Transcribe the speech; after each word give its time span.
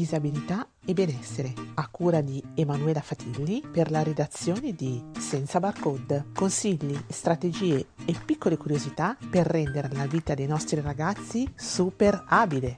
disabilità 0.00 0.66
e 0.86 0.94
benessere, 0.94 1.52
a 1.74 1.86
cura 1.90 2.22
di 2.22 2.42
Emanuela 2.54 3.00
Fatilli 3.00 3.62
per 3.70 3.90
la 3.90 4.02
redazione 4.02 4.72
di 4.72 5.02
Senza 5.18 5.60
Barcode. 5.60 6.24
Consigli, 6.34 6.98
strategie 7.08 7.86
e 8.06 8.14
piccole 8.24 8.56
curiosità 8.56 9.14
per 9.28 9.46
rendere 9.46 9.90
la 9.92 10.06
vita 10.06 10.34
dei 10.34 10.46
nostri 10.46 10.80
ragazzi 10.80 11.46
super 11.54 12.24
abile. 12.28 12.76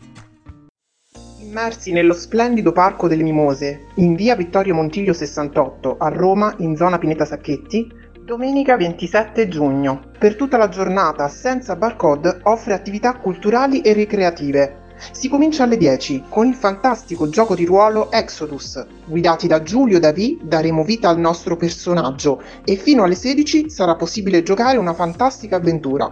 Immersi 1.38 1.92
nello 1.92 2.14
splendido 2.14 2.72
Parco 2.72 3.06
delle 3.06 3.22
Mimose, 3.22 3.86
in 3.96 4.14
via 4.14 4.34
Vittorio 4.34 4.74
Montiglio 4.74 5.12
68, 5.12 5.96
a 5.98 6.08
Roma, 6.08 6.54
in 6.58 6.76
zona 6.76 6.98
Pineta 6.98 7.24
Sacchetti, 7.24 7.88
domenica 8.24 8.76
27 8.76 9.48
giugno. 9.48 10.10
Per 10.18 10.36
tutta 10.36 10.56
la 10.56 10.68
giornata 10.68 11.28
Senza 11.28 11.76
Barcode 11.76 12.40
offre 12.44 12.74
attività 12.74 13.14
culturali 13.16 13.80
e 13.80 13.92
ricreative 13.92 14.81
si 15.10 15.28
comincia 15.28 15.64
alle 15.64 15.76
10 15.76 16.24
con 16.28 16.46
il 16.46 16.54
fantastico 16.54 17.28
gioco 17.28 17.54
di 17.54 17.64
ruolo 17.64 18.10
Exodus. 18.12 18.84
Guidati 19.04 19.46
da 19.46 19.62
Giulio 19.62 19.98
Davì 19.98 20.38
daremo 20.42 20.84
vita 20.84 21.08
al 21.08 21.18
nostro 21.18 21.56
personaggio 21.56 22.40
e 22.64 22.76
fino 22.76 23.02
alle 23.02 23.14
16 23.14 23.68
sarà 23.68 23.96
possibile 23.96 24.42
giocare 24.42 24.78
una 24.78 24.94
fantastica 24.94 25.56
avventura. 25.56 26.10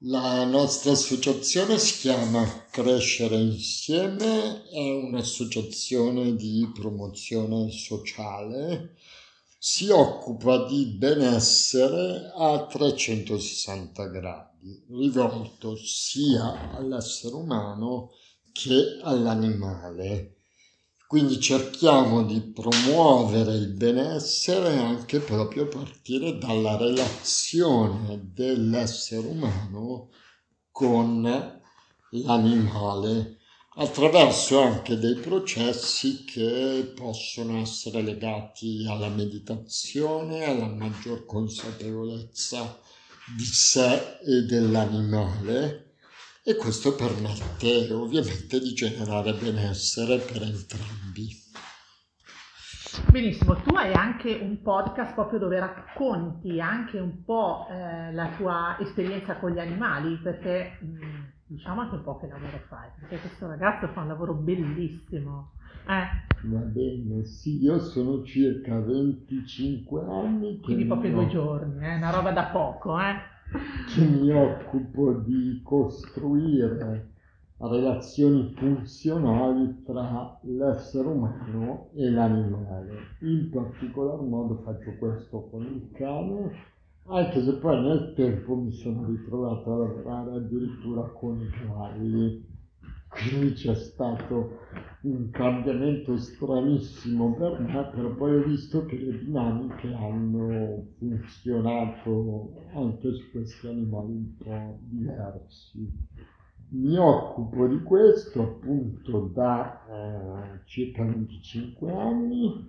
La 0.00 0.44
nostra 0.44 0.92
associazione 0.92 1.78
si 1.78 2.00
chiama 2.00 2.66
Crescere 2.70 3.36
Insieme, 3.36 4.68
è 4.68 4.92
un'associazione 4.92 6.36
di 6.36 6.70
promozione 6.74 7.70
sociale, 7.70 8.96
si 9.58 9.88
occupa 9.88 10.66
di 10.66 10.84
benessere 10.84 12.30
a 12.36 12.66
360 12.66 14.06
gradi, 14.08 14.84
rivolto 14.90 15.74
sia 15.74 16.70
all'essere 16.74 17.34
umano 17.34 18.10
che 18.52 18.98
all'animale 19.02 20.35
quindi 21.06 21.40
cerchiamo 21.40 22.24
di 22.24 22.40
promuovere 22.40 23.54
il 23.54 23.68
benessere 23.68 24.76
anche 24.76 25.20
proprio 25.20 25.64
a 25.64 25.68
partire 25.68 26.36
dalla 26.36 26.76
relazione 26.76 28.32
dell'essere 28.34 29.26
umano 29.26 30.10
con 30.72 31.22
l'animale 32.10 33.38
attraverso 33.78 34.60
anche 34.60 34.98
dei 34.98 35.14
processi 35.14 36.24
che 36.24 36.92
possono 36.94 37.58
essere 37.58 38.02
legati 38.02 38.84
alla 38.88 39.08
meditazione, 39.08 40.44
alla 40.44 40.66
maggior 40.66 41.24
consapevolezza 41.24 42.80
di 43.36 43.44
sé 43.44 44.18
e 44.24 44.42
dell'animale 44.42 45.85
e 46.48 46.54
questo 46.54 46.94
permette 46.94 47.92
ovviamente 47.92 48.60
di 48.60 48.72
generare 48.72 49.32
benessere 49.32 50.18
per 50.18 50.42
entrambi. 50.42 51.26
Benissimo, 53.10 53.56
tu 53.56 53.74
hai 53.74 53.92
anche 53.92 54.32
un 54.40 54.62
podcast 54.62 55.14
proprio 55.14 55.40
dove 55.40 55.58
racconti 55.58 56.60
anche 56.60 57.00
un 57.00 57.24
po' 57.24 57.66
eh, 57.68 58.12
la 58.12 58.30
tua 58.36 58.78
esperienza 58.78 59.38
con 59.38 59.50
gli 59.50 59.58
animali, 59.58 60.20
perché 60.22 60.78
mh, 60.82 60.86
mm, 60.86 61.22
diciamo 61.46 61.80
anche 61.80 61.96
un 61.96 62.04
po' 62.04 62.16
che 62.16 62.28
lavoro 62.28 62.60
fai, 62.68 62.90
perché 63.00 63.18
questo 63.18 63.48
ragazzo 63.48 63.88
fa 63.88 64.02
un 64.02 64.06
lavoro 64.06 64.34
bellissimo. 64.34 65.50
Eh. 65.88 66.46
Va 66.46 66.60
bene, 66.60 67.24
sì, 67.24 67.60
io 67.60 67.80
sono 67.80 68.22
circa 68.22 68.78
25 68.78 70.04
anni. 70.04 70.60
Quindi 70.60 70.84
proprio 70.84 71.10
due 71.10 71.26
giorni, 71.26 71.84
eh? 71.84 71.96
una 71.96 72.10
roba 72.10 72.30
da 72.30 72.44
poco, 72.44 73.00
eh? 73.00 73.34
Che 73.94 74.04
mi 74.04 74.30
occupo 74.30 75.12
di 75.12 75.60
costruire 75.62 77.14
relazioni 77.58 78.52
funzionali 78.54 79.82
tra 79.82 80.38
l'essere 80.42 81.08
umano 81.08 81.88
e 81.94 82.10
l'animale. 82.10 83.16
In 83.20 83.48
particolar 83.50 84.20
modo 84.20 84.56
faccio 84.62 84.92
questo 84.98 85.48
con 85.50 85.62
il 85.62 85.90
cane, 85.92 86.52
anche 87.06 87.42
se 87.42 87.54
poi 87.54 87.80
nel 87.82 88.12
tempo 88.14 88.56
mi 88.56 88.72
sono 88.72 89.06
ritrovato 89.06 89.72
a 89.72 89.78
lavorare 89.78 90.36
addirittura 90.36 91.02
con 91.02 91.40
i 91.40 91.48
cavalli 91.48 92.45
quindi 93.16 93.52
c'è 93.52 93.74
stato 93.74 94.58
un 95.02 95.30
cambiamento 95.30 96.16
stranissimo 96.16 97.34
per 97.34 97.60
me, 97.60 97.90
però 97.94 98.14
poi 98.14 98.36
ho 98.36 98.44
visto 98.44 98.84
che 98.86 98.96
le 98.96 99.18
dinamiche 99.18 99.92
hanno 99.92 100.86
funzionato 100.98 102.52
anche 102.74 103.12
su 103.12 103.30
questi 103.30 103.66
animali 103.68 104.12
un 104.12 104.36
po' 104.36 104.78
diversi. 104.82 105.88
Mi 106.68 106.98
occupo 106.98 107.68
di 107.68 107.80
questo 107.82 108.42
appunto 108.42 109.30
da 109.32 109.86
eh, 109.86 110.60
circa 110.64 111.04
25 111.04 111.92
anni, 111.92 112.66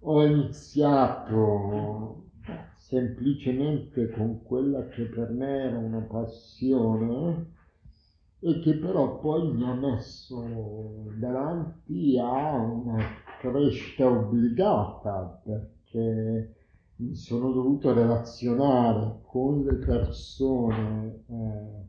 ho 0.00 0.24
iniziato 0.24 2.26
semplicemente 2.76 4.10
con 4.10 4.42
quella 4.42 4.86
che 4.88 5.04
per 5.04 5.30
me 5.30 5.64
era 5.64 5.78
una 5.78 6.00
passione 6.00 7.58
e 8.40 8.58
che 8.60 8.74
però 8.78 9.18
poi 9.18 9.52
mi 9.52 9.64
ha 9.64 9.74
messo 9.74 10.42
davanti 11.18 12.18
a 12.18 12.56
una 12.56 12.98
crescita 13.38 14.08
obbligata 14.08 15.42
perché 15.44 16.54
mi 16.96 17.14
sono 17.14 17.52
dovuto 17.52 17.92
relazionare 17.92 19.20
con 19.26 19.62
le 19.62 19.74
persone 19.74 21.22
eh, 21.26 21.88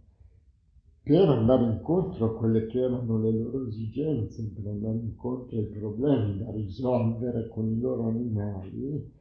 per 1.04 1.30
andare 1.30 1.64
incontro 1.64 2.26
a 2.26 2.38
quelle 2.38 2.68
che 2.68 2.80
erano 2.80 3.20
le 3.20 3.32
loro 3.32 3.68
esigenze, 3.68 4.52
per 4.54 4.68
andare 4.68 4.98
incontro 4.98 5.58
ai 5.58 5.66
problemi 5.66 6.38
da 6.38 6.52
risolvere 6.52 7.48
con 7.48 7.68
i 7.70 7.80
loro 7.80 8.08
animali 8.08 9.12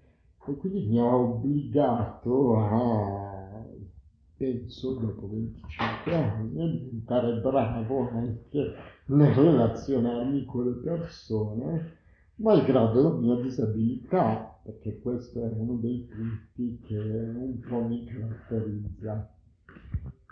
e 0.47 0.57
quindi 0.57 0.87
mi 0.87 0.99
ha 0.99 1.15
obbligato 1.15 2.57
a 2.57 3.30
penso 4.41 4.95
dopo 4.95 5.29
25 5.29 6.15
anni 6.15 6.81
diventare 6.81 7.41
bravo 7.41 8.09
anche 8.09 8.75
nel 9.05 9.35
relazionarmi 9.35 10.47
con 10.47 10.65
le 10.65 10.81
persone, 10.83 11.97
malgrado 12.37 13.03
la 13.03 13.15
mia 13.17 13.35
disabilità, 13.43 14.59
perché 14.65 14.99
questo 15.03 15.43
è 15.43 15.51
uno 15.55 15.75
dei 15.75 16.09
punti 16.11 16.81
che 16.87 16.97
un 16.97 17.61
po' 17.69 17.83
mi 17.83 18.07
caratterizza. 18.07 19.31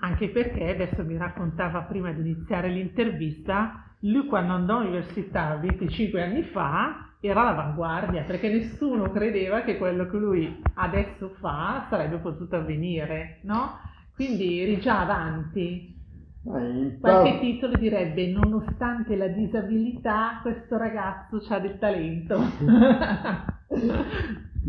Anche 0.00 0.30
perché 0.30 0.70
adesso 0.70 1.04
mi 1.04 1.18
raccontava 1.18 1.82
prima 1.82 2.10
di 2.10 2.20
iniziare 2.20 2.70
l'intervista, 2.70 3.92
lui 4.00 4.24
quando 4.24 4.54
andò 4.54 4.78
all'università 4.78 5.54
25 5.56 6.22
anni 6.22 6.44
fa 6.44 7.08
era 7.20 7.40
all'avanguardia 7.40 8.22
perché 8.22 8.48
nessuno 8.48 9.10
credeva 9.10 9.62
che 9.62 9.76
quello 9.76 10.06
che 10.06 10.16
lui 10.16 10.62
adesso 10.74 11.30
fa 11.40 11.88
sarebbe 11.90 12.18
potuto 12.18 12.56
avvenire, 12.56 13.40
no? 13.42 13.87
Quindi 14.18 14.60
eri 14.60 14.80
già 14.80 15.02
avanti. 15.02 15.94
Qualche 16.42 17.38
titolo 17.38 17.76
direbbe, 17.76 18.26
nonostante 18.32 19.14
la 19.14 19.28
disabilità, 19.28 20.40
questo 20.42 20.76
ragazzo 20.76 21.40
ha 21.48 21.60
del 21.60 21.78
talento. 21.78 22.34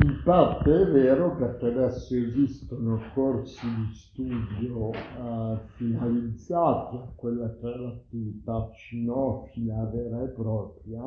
In 0.02 0.22
parte 0.24 0.82
è 0.82 0.86
vero 0.92 1.36
perché 1.36 1.66
adesso 1.66 2.16
esistono 2.16 3.02
corsi 3.16 3.66
di 3.66 3.92
studio 3.96 4.92
eh, 4.92 5.58
finalizzati 5.78 6.98
a 6.98 7.12
quella 7.16 7.50
che 7.56 7.74
è 7.74 7.76
l'attività 7.76 8.70
cinofila 8.72 9.86
vera 9.86 10.22
e 10.22 10.28
propria, 10.28 11.02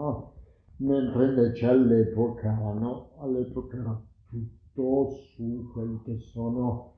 mentre 0.79 1.27
invece 1.27 1.67
all'epoca, 1.69 2.50
no, 2.50 3.12
all'epoca 3.21 3.77
era 3.77 4.03
tutto 4.29 5.11
su 5.37 5.71
quelli 5.73 6.00
che 6.03 6.19
sono 6.19 6.92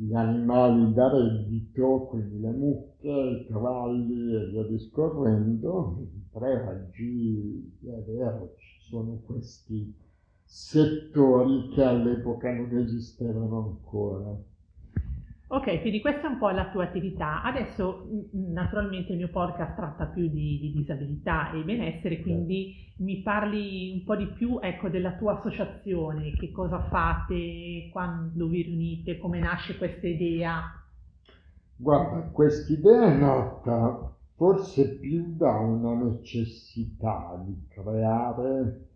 gli 0.00 0.14
animali 0.14 0.94
da 0.94 1.10
reddito, 1.10 2.06
quindi 2.08 2.40
le 2.40 2.52
mucche, 2.52 3.08
i 3.10 3.46
cavalli 3.46 4.34
e 4.34 4.46
via 4.48 4.62
discorrendo, 4.64 6.08
mentre 6.32 6.62
oggi 6.66 7.78
è 7.84 8.02
vero, 8.10 8.54
ci 8.56 8.80
sono 8.88 9.20
questi 9.26 9.94
settori 10.42 11.68
che 11.68 11.82
all'epoca 11.82 12.50
non 12.50 12.74
esistevano 12.78 13.58
ancora. 13.58 14.49
Ok, 15.52 15.80
quindi 15.80 16.00
questa 16.00 16.28
è 16.28 16.30
un 16.30 16.38
po' 16.38 16.50
la 16.50 16.70
tua 16.70 16.84
attività. 16.84 17.42
Adesso 17.42 18.06
naturalmente 18.52 19.10
il 19.10 19.18
mio 19.18 19.30
podcast 19.30 19.74
tratta 19.74 20.06
più 20.06 20.28
di, 20.28 20.60
di 20.60 20.72
disabilità 20.72 21.50
e 21.50 21.64
benessere, 21.64 22.20
quindi 22.20 22.72
certo. 22.72 23.02
mi 23.02 23.20
parli 23.20 23.90
un 23.94 24.04
po' 24.04 24.14
di 24.14 24.26
più 24.26 24.60
ecco, 24.62 24.88
della 24.88 25.16
tua 25.16 25.38
associazione, 25.38 26.36
che 26.36 26.52
cosa 26.52 26.86
fate, 26.88 27.88
quando 27.90 28.46
vi 28.46 28.62
riunite, 28.62 29.18
come 29.18 29.40
nasce 29.40 29.76
questa 29.76 30.06
idea? 30.06 30.62
Guarda, 31.74 32.28
questa 32.30 32.72
idea 32.72 33.12
è 33.12 33.16
nata 33.16 34.14
forse 34.36 34.98
più 34.98 35.34
da 35.36 35.50
una 35.58 35.94
necessità 35.94 37.42
di 37.44 37.66
creare 37.70 38.89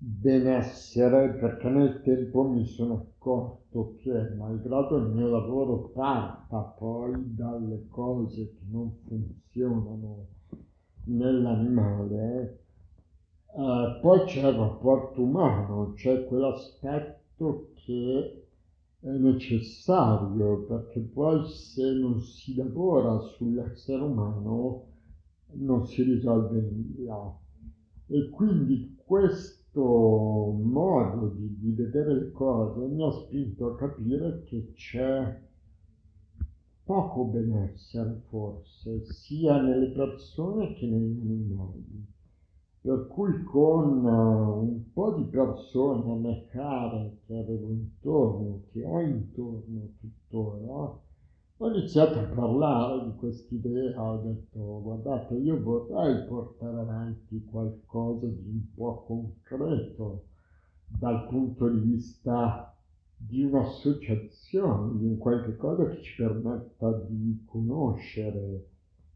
benessere 0.00 1.30
perché 1.40 1.68
nel 1.68 2.00
tempo 2.02 2.44
mi 2.44 2.64
sono 2.64 2.94
accorto 2.94 3.96
che 3.98 4.12
malgrado 4.36 4.96
il 4.98 5.08
mio 5.08 5.28
lavoro 5.28 5.88
parta 5.88 6.60
poi 6.60 7.34
dalle 7.34 7.86
cose 7.88 8.54
che 8.54 8.62
non 8.70 8.92
funzionano 9.06 10.26
nell'animale, 11.06 12.60
eh, 13.56 13.98
poi 14.00 14.24
c'è 14.24 14.48
il 14.48 14.54
rapporto 14.54 15.20
umano, 15.20 15.92
c'è 15.94 16.24
quell'aspetto 16.26 17.72
che 17.74 18.46
è 19.00 19.08
necessario 19.10 20.64
perché 20.64 21.00
poi 21.00 21.44
se 21.48 21.92
non 21.94 22.20
si 22.20 22.54
lavora 22.54 23.18
sull'essere 23.18 24.02
umano 24.02 24.84
non 25.54 25.84
si 25.86 26.02
risolve 26.02 26.60
nulla. 26.60 27.36
E 28.10 28.30
quindi 28.30 28.96
questo 29.04 29.57
questo 29.78 30.58
modo 30.60 31.28
di, 31.28 31.56
di, 31.58 31.70
vedere 31.70 32.14
le 32.14 32.32
cose 32.32 32.84
mi 32.86 33.04
ha 33.04 33.10
spinto 33.12 33.68
a 33.68 33.76
capire 33.76 34.42
che 34.44 34.72
c'è 34.74 35.40
poco 36.82 37.24
benessere 37.26 38.22
forse 38.28 39.04
sia 39.04 39.60
nelle 39.60 39.92
persone 39.92 40.74
che 40.74 40.86
negli 40.86 41.20
animali. 41.20 42.06
Per 42.80 43.06
cui 43.08 43.42
con 43.44 44.04
uh, 44.04 44.62
un 44.62 44.92
po' 44.92 45.12
di 45.12 45.24
persone 45.24 46.10
a 46.10 46.14
me 46.14 46.46
care 46.50 47.18
che 47.26 47.36
avevo 47.36 47.68
intorno, 47.70 48.62
che 48.72 48.82
ho 48.84 49.00
intorno 49.00 49.90
tuttora, 50.00 50.98
ho 51.60 51.68
iniziato 51.70 52.20
a 52.20 52.22
parlare 52.22 53.04
di 53.04 53.16
quest'idea, 53.16 54.00
ho 54.00 54.18
detto 54.18 54.80
guardate 54.80 55.34
io 55.34 55.60
vorrei 55.60 56.24
portare 56.24 56.78
avanti 56.78 57.44
qualcosa 57.50 58.26
di 58.26 58.48
un 58.48 58.74
po' 58.74 59.04
concreto 59.04 60.26
dal 60.86 61.26
punto 61.26 61.68
di 61.68 61.80
vista 61.80 62.72
di 63.16 63.42
un'associazione, 63.42 64.98
di 64.98 65.06
un 65.06 65.18
qualche 65.18 65.56
cosa 65.56 65.88
che 65.88 66.00
ci 66.00 66.14
permetta 66.14 66.92
di 67.08 67.42
conoscere 67.44 68.68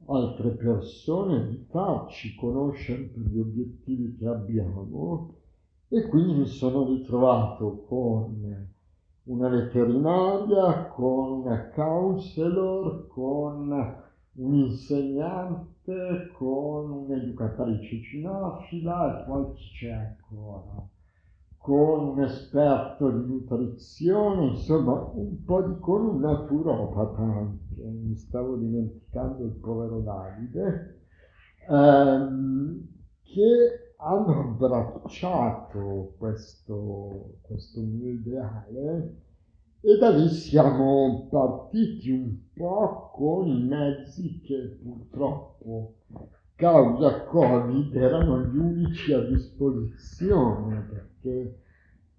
altre 0.07 0.51
persone, 0.51 1.47
di 1.47 1.65
farci 1.69 2.35
conoscere 2.35 3.03
per 3.03 3.23
gli 3.23 3.39
obiettivi 3.39 4.17
che 4.17 4.27
abbiamo. 4.27 5.35
E 5.89 6.09
quindi 6.09 6.33
mi 6.35 6.47
sono 6.47 6.89
ritrovato 6.89 7.85
con 7.87 8.72
una 9.25 9.49
veterinaria, 9.49 10.89
con 10.89 11.41
una 11.41 11.69
counselor, 11.71 13.07
con 13.09 13.71
un 14.35 14.55
insegnante, 14.55 16.31
con 16.37 16.91
un'educatrice 16.91 18.03
cinofila 18.03 19.21
e 19.21 19.25
poi 19.25 19.53
chi 19.55 19.71
c'è 19.79 19.91
ancora? 19.91 20.89
Con 21.59 22.09
un 22.09 22.23
esperto 22.23 23.11
di 23.11 23.25
nutrizione, 23.25 24.47
insomma 24.47 25.11
un 25.15 25.45
po' 25.45 25.63
di 25.63 25.79
con 25.79 26.07
un 26.07 26.21
naturopata 26.21 27.23
anche, 27.23 27.83
mi 27.85 28.17
stavo 28.17 28.57
dimenticando 28.57 29.45
il 29.45 29.53
povero 29.53 30.01
Davide, 30.01 31.03
ehm, 31.69 32.85
che 33.23 33.92
hanno 34.05 34.41
abbracciato 34.41 36.15
questo, 36.19 37.39
questo 37.43 37.81
mio 37.81 38.11
ideale 38.11 39.17
e 39.81 39.97
da 39.99 40.11
lì 40.11 40.29
siamo 40.29 41.29
partiti 41.31 42.11
un 42.11 42.37
po' 42.55 43.11
con 43.15 43.47
i 43.47 43.63
mezzi 43.63 44.41
che 44.41 44.79
purtroppo 44.83 45.95
causa 46.57 47.25
Covid 47.25 47.95
erano 47.95 48.45
gli 48.45 48.57
unici 48.57 49.13
a 49.13 49.21
disposizione 49.21 50.81
perché 50.89 51.59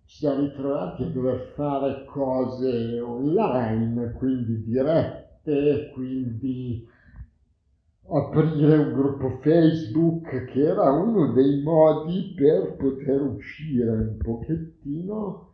ci 0.06 0.18
siamo 0.18 0.42
ritrovati 0.42 1.04
a 1.04 1.10
dover 1.10 1.52
fare 1.56 2.06
cose 2.06 3.00
online, 3.00 4.12
quindi 4.14 4.64
dirette, 4.64 5.90
quindi 5.94 6.88
aprire 8.10 8.78
un 8.78 8.94
gruppo 8.94 9.40
Facebook 9.42 10.46
che 10.46 10.62
era 10.62 10.92
uno 10.92 11.32
dei 11.32 11.62
modi 11.62 12.34
per 12.36 12.76
poter 12.76 13.22
uscire 13.22 13.90
un 13.90 14.18
pochettino. 14.18 15.52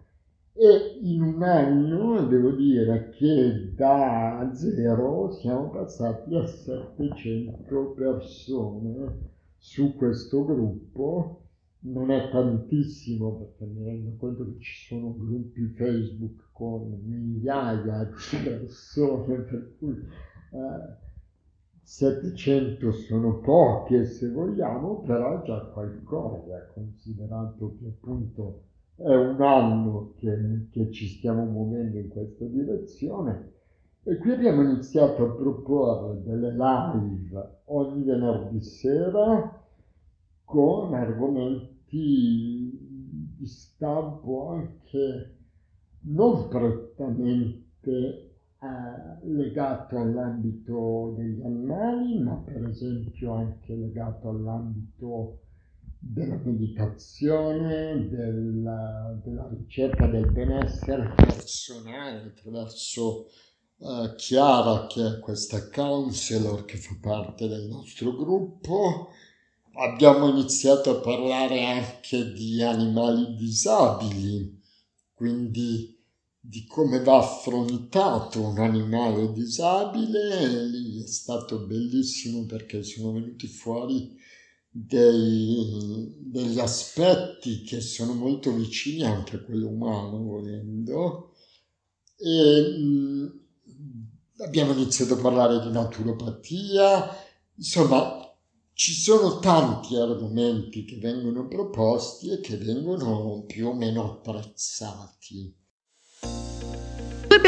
E 0.54 1.00
in 1.02 1.22
un 1.22 1.42
anno 1.42 2.26
devo 2.26 2.52
dire 2.52 3.12
che 3.12 3.74
da 3.76 4.50
zero 4.54 5.32
siamo 5.32 5.70
passati 5.70 6.36
a 6.36 6.46
700 6.46 7.94
persone 7.96 9.18
su 9.58 9.96
questo 9.96 10.44
gruppo. 10.44 11.44
Non 11.82 12.12
è 12.12 12.30
tantissimo 12.30 13.38
perché 13.38 13.66
mi 13.72 13.86
rendo 13.86 14.18
conto 14.18 14.44
che 14.44 14.60
ci 14.60 14.88
sono 14.88 15.16
gruppi 15.18 15.66
Facebook 15.78 16.50
con 16.52 17.00
migliaia 17.06 18.04
di 18.04 18.38
persone 18.44 19.36
per 19.38 19.76
cui 19.78 19.94
eh, 19.94 21.08
700 21.90 22.92
sono 22.92 23.40
poche 23.40 24.06
se 24.06 24.30
vogliamo, 24.30 25.00
però 25.00 25.42
è 25.42 25.44
già 25.44 25.60
qualcosa, 25.74 26.70
considerato 26.72 27.78
che 27.80 27.88
appunto 27.88 28.62
è 28.96 29.16
un 29.16 29.42
anno 29.42 30.14
che, 30.18 30.68
che 30.70 30.92
ci 30.92 31.08
stiamo 31.08 31.46
muovendo 31.46 31.98
in 31.98 32.10
questa 32.10 32.46
direzione. 32.46 33.54
E 34.04 34.18
qui 34.18 34.32
abbiamo 34.32 34.62
iniziato 34.62 35.24
a 35.24 35.32
proporre 35.32 36.22
delle 36.22 36.52
live 36.52 37.62
ogni 37.66 38.04
venerdì 38.04 38.62
sera 38.62 39.60
con 40.44 40.94
argomenti 40.94 42.70
di 43.36 43.46
stampo 43.48 44.50
anche 44.50 45.38
non 46.02 46.48
prettamente 46.50 48.29
eh, 48.62 49.28
legato 49.28 49.98
all'ambito 49.98 51.14
degli 51.18 51.42
animali, 51.42 52.20
ma 52.20 52.36
per 52.36 52.66
esempio 52.66 53.34
anche 53.34 53.74
legato 53.74 54.30
all'ambito 54.30 55.44
della 55.98 56.40
meditazione, 56.44 58.08
della, 58.10 59.18
della 59.24 59.50
ricerca 59.50 60.08
del 60.08 60.32
benessere 60.32 61.14
personale 61.16 62.22
attraverso 62.22 63.28
uh, 63.78 64.16
Chiara, 64.16 64.88
che 64.88 65.06
è 65.06 65.20
questa 65.20 65.70
counselor 65.70 66.66
che 66.66 66.78
fa 66.78 66.96
parte 67.00 67.48
del 67.48 67.68
nostro 67.68 68.16
gruppo. 68.16 69.10
Abbiamo 69.74 70.30
iniziato 70.30 70.90
a 70.90 71.00
parlare 71.00 71.66
anche 71.66 72.32
di 72.32 72.62
animali 72.62 73.36
disabili, 73.36 74.62
quindi 75.14 75.99
di 76.42 76.66
come 76.66 77.02
va 77.04 77.18
affrontato 77.18 78.42
un 78.42 78.60
animale 78.60 79.32
disabile, 79.34 80.66
lì 80.68 81.04
è 81.04 81.08
stato 81.08 81.66
bellissimo 81.66 82.46
perché 82.46 82.84
sono 82.84 83.14
venuti 83.14 83.48
fuori 83.48 84.16
dei, 84.70 86.14
degli 86.20 86.60
aspetti 86.60 87.62
che 87.64 87.82
sono 87.82 88.14
molto 88.14 88.54
vicini 88.54 89.04
anche 89.04 89.38
a 89.38 89.42
quello 89.42 89.68
umano, 89.70 90.24
volendo, 90.24 91.34
e 92.18 92.78
mh, 92.78 93.40
abbiamo 94.44 94.74
iniziato 94.74 95.16
a 95.16 95.18
parlare 95.22 95.60
di 95.62 95.72
naturopatia, 95.72 97.10
insomma 97.56 98.26
ci 98.74 98.94
sono 98.94 99.40
tanti 99.40 99.96
argomenti 99.96 100.86
che 100.86 100.98
vengono 100.98 101.48
proposti 101.48 102.30
e 102.30 102.40
che 102.40 102.58
vengono 102.58 103.44
più 103.46 103.68
o 103.68 103.74
meno 103.74 104.04
apprezzati. 104.14 105.59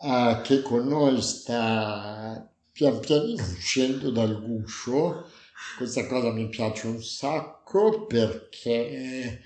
eh, 0.00 0.40
che 0.42 0.62
con 0.62 0.86
noi 0.86 1.20
sta 1.22 2.48
pian 2.72 3.00
pianino 3.00 3.42
uscendo 3.42 4.10
dal 4.10 4.40
guscio. 4.40 5.26
Questa 5.76 6.06
cosa 6.06 6.30
mi 6.30 6.48
piace 6.48 6.86
un 6.86 7.02
sacco 7.02 8.06
perché 8.06 9.40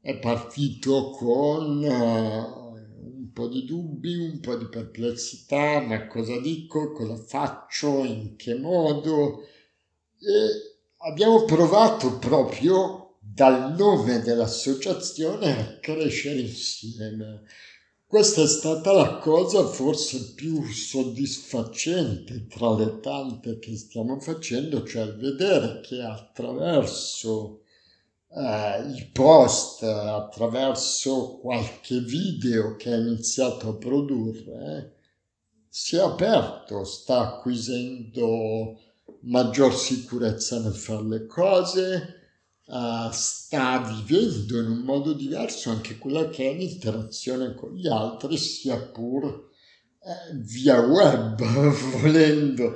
è 0.00 0.18
partito 0.18 1.10
con 1.10 1.82
uh, 1.82 2.70
un 3.18 3.30
po' 3.32 3.48
di 3.48 3.64
dubbi, 3.64 4.14
un 4.14 4.40
po' 4.40 4.56
di 4.56 4.68
perplessità, 4.68 5.80
ma 5.80 6.06
cosa 6.06 6.38
dico, 6.38 6.92
cosa 6.92 7.16
faccio, 7.16 8.04
in 8.04 8.36
che 8.36 8.54
modo. 8.54 9.42
E 9.42 10.69
abbiamo 11.02 11.44
provato 11.44 12.18
proprio 12.18 13.16
dal 13.20 13.74
nome 13.74 14.20
dell'associazione 14.20 15.58
a 15.58 15.78
crescere 15.78 16.40
insieme. 16.40 17.42
Questa 18.06 18.42
è 18.42 18.46
stata 18.46 18.92
la 18.92 19.18
cosa 19.18 19.64
forse 19.66 20.34
più 20.34 20.62
soddisfacente 20.64 22.48
tra 22.48 22.74
le 22.74 22.98
tante 23.00 23.58
che 23.60 23.76
stiamo 23.76 24.18
facendo, 24.18 24.84
cioè 24.84 25.14
vedere 25.14 25.80
che 25.80 26.02
attraverso 26.02 27.60
eh, 28.30 28.90
i 28.96 29.08
post, 29.12 29.84
attraverso 29.84 31.38
qualche 31.38 32.00
video 32.00 32.74
che 32.74 32.92
ha 32.92 32.96
iniziato 32.96 33.68
a 33.68 33.74
produrre, 33.74 34.96
si 35.68 35.94
è 35.94 36.00
aperto, 36.00 36.82
sta 36.82 37.36
acquisendo 37.36 38.89
maggior 39.22 39.74
sicurezza 39.74 40.58
nel 40.60 40.74
fare 40.74 41.04
le 41.04 41.26
cose, 41.26 42.20
uh, 42.66 43.10
sta 43.10 43.78
vivendo 43.80 44.60
in 44.60 44.70
un 44.70 44.78
modo 44.78 45.12
diverso 45.12 45.70
anche 45.70 45.98
quella 45.98 46.28
che 46.28 46.50
è 46.50 46.54
l'interazione 46.54 47.54
con 47.54 47.74
gli 47.74 47.88
altri, 47.88 48.36
sia 48.36 48.78
pur 48.78 49.48
eh, 50.02 50.34
via 50.34 50.80
web, 50.80 51.42
volendo. 52.00 52.74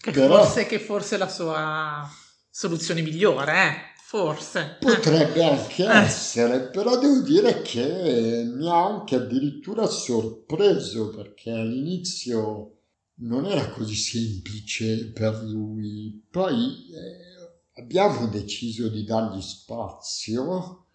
Che, 0.00 0.10
Però, 0.10 0.42
forse, 0.42 0.66
che 0.66 0.78
forse 0.78 1.16
la 1.16 1.28
sua 1.28 2.08
soluzione 2.48 3.02
migliore, 3.02 3.52
eh? 3.52 3.90
Forse. 4.04 4.76
Potrebbe 4.78 5.42
anche 5.42 5.84
eh. 5.84 5.96
essere, 6.02 6.68
però 6.68 6.98
devo 6.98 7.20
dire 7.20 7.62
che 7.62 8.44
mi 8.46 8.68
ha 8.68 8.84
anche 8.84 9.16
addirittura 9.16 9.86
sorpreso 9.86 11.08
perché 11.10 11.50
all'inizio 11.50 12.81
non 13.16 13.46
era 13.46 13.70
così 13.70 13.94
semplice 13.94 15.10
per 15.12 15.42
lui. 15.42 16.24
Poi 16.30 16.90
eh, 16.90 17.80
abbiamo 17.80 18.26
deciso 18.26 18.88
di 18.88 19.04
dargli 19.04 19.40
spazio 19.40 20.86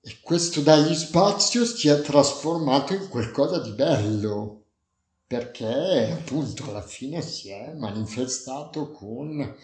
e 0.00 0.20
questo 0.20 0.60
dargli 0.60 0.94
spazio 0.94 1.64
si 1.64 1.88
è 1.88 2.00
trasformato 2.00 2.94
in 2.94 3.08
qualcosa 3.08 3.58
di 3.58 3.70
bello 3.72 4.64
perché 5.26 6.10
appunto 6.12 6.68
alla 6.68 6.82
fine 6.82 7.22
si 7.22 7.48
è 7.48 7.72
manifestato 7.72 8.90
con 8.90 9.56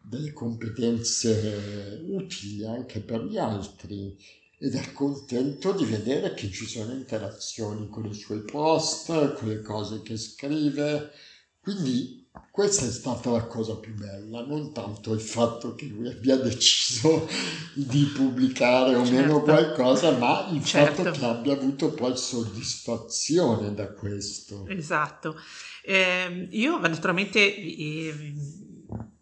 delle 0.00 0.32
competenze 0.32 2.00
utili 2.06 2.64
anche 2.64 3.00
per 3.00 3.24
gli 3.24 3.36
altri 3.36 4.16
ed 4.58 4.74
è 4.74 4.92
contento 4.92 5.72
di 5.72 5.84
vedere 5.84 6.34
che 6.34 6.50
ci 6.50 6.66
sono 6.66 6.92
interazioni 6.92 7.88
con 7.88 8.06
i 8.06 8.14
suoi 8.14 8.40
post, 8.40 9.34
con 9.34 9.48
le 9.48 9.62
cose 9.62 10.02
che 10.02 10.16
scrive, 10.16 11.12
quindi 11.60 12.26
questa 12.50 12.86
è 12.86 12.90
stata 12.90 13.30
la 13.30 13.44
cosa 13.44 13.76
più 13.76 13.94
bella, 13.94 14.44
non 14.44 14.72
tanto 14.72 15.12
il 15.12 15.20
fatto 15.20 15.74
che 15.74 15.86
lui 15.86 16.08
abbia 16.08 16.36
deciso 16.36 17.28
di 17.74 18.10
pubblicare 18.14 18.94
o 18.96 19.04
certo. 19.04 19.20
meno 19.20 19.42
qualcosa, 19.42 20.16
ma 20.16 20.48
il 20.50 20.64
certo. 20.64 21.02
fatto 21.02 21.18
che 21.18 21.24
abbia 21.24 21.52
avuto 21.52 21.92
poi 21.92 22.16
soddisfazione 22.16 23.74
da 23.74 23.92
questo. 23.92 24.66
Esatto. 24.66 25.36
Eh, 25.84 26.48
io 26.50 26.78
naturalmente 26.78 27.38
eh, 27.38 28.34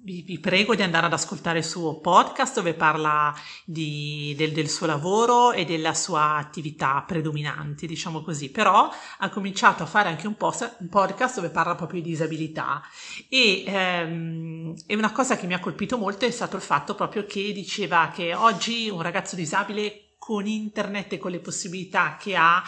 vi, 0.06 0.22
vi, 0.22 0.38
prego 0.38 0.76
di 0.76 0.82
andare 0.82 1.06
ad 1.06 1.12
ascoltare 1.12 1.58
il 1.58 1.64
suo 1.64 1.98
podcast 1.98 2.54
dove 2.54 2.75
parla 2.75 3.34
di, 3.64 4.34
del, 4.36 4.52
del, 4.52 4.68
suo 4.68 4.86
lavoro 4.86 5.50
e 5.50 5.64
della 5.64 5.94
sua 5.94 6.36
attività 6.36 7.02
predominante, 7.04 7.88
diciamo 7.88 8.22
così, 8.22 8.50
però 8.50 8.88
ha 9.18 9.28
cominciato 9.30 9.82
a 9.82 9.86
fare 9.86 10.08
anche 10.08 10.28
un, 10.28 10.36
post, 10.36 10.76
un 10.78 10.88
podcast 10.88 11.36
dove 11.36 11.50
parla 11.50 11.75
proprio 11.75 12.00
di 12.00 12.10
disabilità. 12.10 12.80
E, 13.28 13.64
ehm, 13.66 14.75
e 14.86 14.94
una 14.94 15.10
cosa 15.10 15.36
che 15.36 15.48
mi 15.48 15.54
ha 15.54 15.60
colpito 15.60 15.98
molto 15.98 16.25
è 16.25 16.30
stato 16.30 16.54
il 16.54 16.62
fatto 16.62 16.94
proprio 16.94 17.26
che 17.26 17.52
diceva 17.52 18.12
che 18.14 18.32
oggi 18.32 18.88
un 18.88 19.02
ragazzo 19.02 19.34
disabile 19.34 20.14
con 20.18 20.46
internet 20.46 21.14
e 21.14 21.18
con 21.18 21.32
le 21.32 21.40
possibilità 21.40 22.16
che 22.16 22.36
ha 22.36 22.62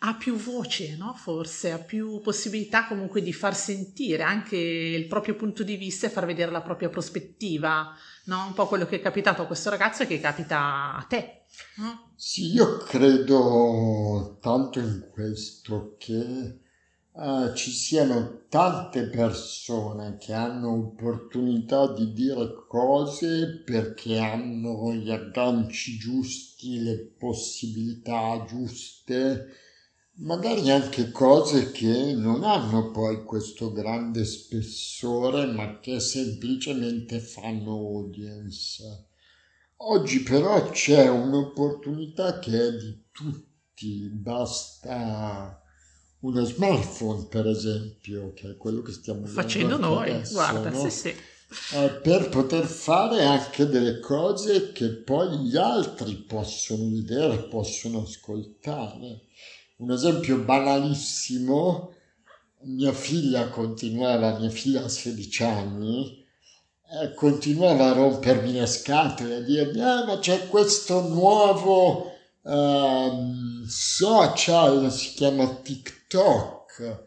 ha 0.00 0.14
più 0.14 0.36
voce, 0.36 0.96
no? 0.96 1.12
Forse 1.14 1.72
ha 1.72 1.78
più 1.78 2.20
possibilità 2.20 2.86
comunque 2.86 3.20
di 3.20 3.32
far 3.32 3.56
sentire 3.56 4.22
anche 4.22 4.56
il 4.56 5.06
proprio 5.08 5.34
punto 5.34 5.64
di 5.64 5.76
vista 5.76 6.06
e 6.06 6.10
far 6.10 6.24
vedere 6.24 6.52
la 6.52 6.60
propria 6.60 6.88
prospettiva, 6.88 7.92
no? 8.24 8.46
Un 8.46 8.54
po' 8.54 8.68
quello 8.68 8.86
che 8.86 8.96
è 8.96 9.00
capitato 9.00 9.42
a 9.42 9.46
questo 9.46 9.70
ragazzo 9.70 10.04
e 10.04 10.06
che 10.06 10.20
capita 10.20 10.94
a 10.94 11.02
te. 11.08 11.42
No? 11.76 12.12
Sì, 12.14 12.52
io 12.52 12.76
credo 12.78 14.38
tanto 14.40 14.78
in 14.78 15.08
questo 15.10 15.96
che 15.98 16.58
uh, 17.10 17.52
ci 17.54 17.72
siano 17.72 18.42
tante 18.48 19.08
persone 19.08 20.16
che 20.18 20.32
hanno 20.32 20.74
opportunità 20.74 21.92
di 21.92 22.12
dire 22.12 22.54
cose 22.68 23.62
perché 23.64 24.16
hanno 24.18 24.92
gli 24.92 25.10
agganci 25.10 25.98
giusti, 25.98 26.82
le 26.82 27.14
possibilità 27.18 28.44
giuste 28.46 29.66
magari 30.18 30.70
anche 30.70 31.10
cose 31.10 31.70
che 31.70 32.12
non 32.14 32.42
hanno 32.42 32.90
poi 32.90 33.24
questo 33.24 33.72
grande 33.72 34.24
spessore, 34.24 35.46
ma 35.46 35.78
che 35.80 36.00
semplicemente 36.00 37.20
fanno 37.20 37.72
audience. 37.72 39.06
Oggi 39.76 40.22
però 40.22 40.70
c'è 40.70 41.08
un'opportunità 41.08 42.38
che 42.40 42.66
è 42.66 42.72
di 42.72 43.04
tutti, 43.12 44.08
basta 44.12 45.62
uno 46.20 46.44
smartphone 46.44 47.26
per 47.26 47.46
esempio, 47.46 48.32
che 48.34 48.50
è 48.50 48.56
quello 48.56 48.82
che 48.82 48.92
stiamo 48.92 49.24
facendo 49.26 49.78
noi, 49.78 50.10
adesso, 50.10 50.32
guarda, 50.32 50.70
no? 50.70 50.80
sì, 50.82 50.90
sì. 50.90 51.14
Eh, 51.74 51.90
per 52.02 52.28
poter 52.28 52.66
fare 52.66 53.24
anche 53.24 53.66
delle 53.66 54.00
cose 54.00 54.72
che 54.72 54.88
poi 54.88 55.38
gli 55.38 55.56
altri 55.56 56.14
possono 56.16 56.90
vedere, 56.90 57.44
possono 57.44 58.02
ascoltare. 58.02 59.22
Un 59.80 59.92
esempio 59.92 60.38
banalissimo, 60.38 61.94
mia 62.62 62.92
figlia 62.92 63.48
continuava, 63.48 64.36
mia 64.40 64.50
figlia 64.50 64.82
ha 64.82 64.88
16 64.88 65.42
anni, 65.44 66.26
eh, 67.00 67.14
continuava 67.14 67.90
a 67.90 67.92
rompermi 67.92 68.54
le 68.54 68.66
scatole, 68.66 69.36
a 69.36 69.40
dirmi, 69.40 69.80
ah 69.80 70.04
ma 70.04 70.18
c'è 70.18 70.48
questo 70.48 71.02
nuovo 71.02 72.10
um, 72.42 73.64
social, 73.66 74.90
si 74.90 75.14
chiama 75.14 75.46
TikTok. 75.46 77.06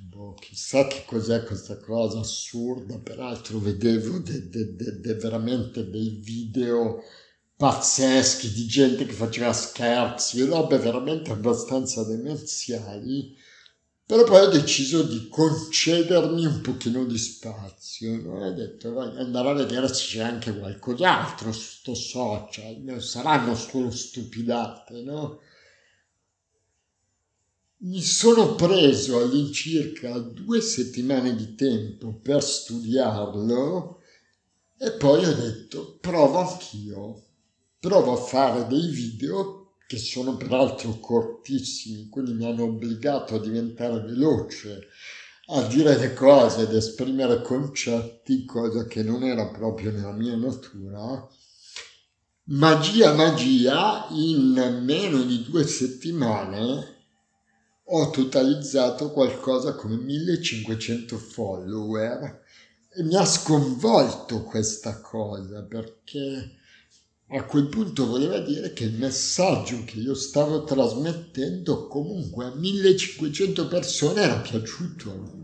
Boh, 0.00 0.34
chissà 0.34 0.86
che 0.86 1.04
cos'è 1.06 1.44
questa 1.44 1.78
cosa 1.78 2.20
assurda, 2.20 2.98
peraltro 2.98 3.58
vedevo 3.58 4.18
de, 4.18 4.50
de, 4.50 5.00
de, 5.00 5.14
veramente 5.14 5.88
dei 5.88 6.10
video 6.22 7.00
pazzeschi 7.56 8.52
di 8.52 8.66
gente 8.66 9.06
che 9.06 9.12
faceva 9.12 9.52
scherzi, 9.52 10.44
robe 10.44 10.78
veramente 10.78 11.30
abbastanza 11.30 12.04
demenziali, 12.04 13.36
però 14.06 14.24
poi 14.24 14.40
ho 14.46 14.50
deciso 14.50 15.02
di 15.02 15.28
concedermi 15.28 16.44
un 16.44 16.60
pochino 16.60 17.04
di 17.06 17.16
spazio, 17.16 18.20
no? 18.20 18.44
ho 18.44 18.52
detto 18.52 18.92
voglio 18.92 19.18
andare 19.18 19.48
a 19.48 19.54
vedere 19.54 19.88
se 19.88 20.04
c'è 20.04 20.20
anche 20.20 20.56
qualcos'altro 20.58 21.52
su 21.52 21.78
sto 21.78 21.94
social, 21.94 22.82
non 22.82 23.00
saranno 23.00 23.54
solo 23.54 23.90
stupidate, 23.90 25.00
no? 25.00 25.40
Mi 27.84 28.02
sono 28.02 28.54
preso 28.54 29.18
all'incirca 29.18 30.18
due 30.18 30.60
settimane 30.60 31.34
di 31.34 31.54
tempo 31.54 32.14
per 32.14 32.42
studiarlo 32.42 34.00
e 34.76 34.92
poi 34.92 35.24
ho 35.24 35.34
detto 35.34 35.98
provo 36.00 36.38
anch'io, 36.38 37.23
provo 37.84 38.12
a 38.14 38.16
fare 38.16 38.66
dei 38.66 38.88
video 38.88 39.74
che 39.86 39.98
sono 39.98 40.38
peraltro 40.38 40.98
cortissimi, 41.00 42.08
quindi 42.08 42.32
mi 42.32 42.46
hanno 42.46 42.64
obbligato 42.64 43.34
a 43.34 43.38
diventare 43.38 44.00
veloce, 44.00 44.86
a 45.48 45.60
dire 45.64 45.98
le 45.98 46.14
cose 46.14 46.62
ed 46.62 46.74
esprimere 46.74 47.42
concetti, 47.42 48.46
cosa 48.46 48.86
che 48.86 49.02
non 49.02 49.22
era 49.22 49.48
proprio 49.48 49.90
nella 49.90 50.12
mia 50.12 50.34
natura. 50.34 51.28
Magia, 52.44 53.12
magia, 53.12 54.06
in 54.12 54.80
meno 54.82 55.22
di 55.22 55.42
due 55.42 55.66
settimane 55.66 56.92
ho 57.84 58.08
totalizzato 58.08 59.10
qualcosa 59.10 59.74
come 59.74 59.96
1500 59.96 61.18
follower 61.18 62.42
e 62.88 63.02
mi 63.02 63.14
ha 63.14 63.26
sconvolto 63.26 64.42
questa 64.42 65.02
cosa 65.02 65.62
perché 65.64 66.62
a 67.38 67.44
quel 67.44 67.68
punto 67.68 68.06
voleva 68.06 68.38
dire 68.38 68.72
che 68.72 68.84
il 68.84 68.94
messaggio 68.94 69.82
che 69.84 69.98
io 69.98 70.14
stavo 70.14 70.64
trasmettendo 70.64 71.88
comunque 71.88 72.44
a 72.44 72.54
1500 72.54 73.66
persone 73.66 74.20
era 74.22 74.36
piaciuto. 74.36 75.42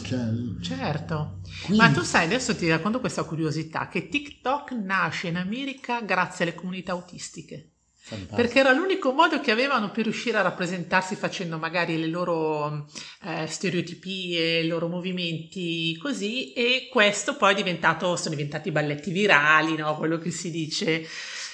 Okay. 0.00 0.60
Certo, 0.60 1.40
Quindi... 1.64 1.76
ma 1.76 1.90
tu 1.90 2.02
sai, 2.02 2.24
adesso 2.24 2.54
ti 2.54 2.68
racconto 2.68 3.00
questa 3.00 3.24
curiosità, 3.24 3.88
che 3.88 4.08
TikTok 4.08 4.70
nasce 4.72 5.28
in 5.28 5.36
America 5.36 6.00
grazie 6.00 6.44
alle 6.44 6.54
comunità 6.54 6.92
autistiche. 6.92 7.70
Fantastico. 8.10 8.34
Perché 8.34 8.58
era 8.58 8.72
l'unico 8.72 9.12
modo 9.12 9.40
che 9.40 9.52
avevano 9.52 9.92
per 9.92 10.02
riuscire 10.02 10.36
a 10.36 10.42
rappresentarsi 10.42 11.14
facendo 11.14 11.58
magari 11.58 11.96
le 11.96 12.08
loro 12.08 12.88
eh, 13.22 13.46
stereotipie, 13.46 14.58
i 14.60 14.66
loro 14.66 14.88
movimenti 14.88 15.96
così 15.96 16.52
e 16.52 16.88
questo 16.90 17.36
poi 17.36 17.52
è 17.52 17.56
diventato, 17.56 18.16
sono 18.16 18.34
diventati 18.34 18.72
balletti 18.72 19.12
virali, 19.12 19.76
no? 19.76 19.96
quello 19.96 20.18
che 20.18 20.32
si 20.32 20.50
dice. 20.50 21.06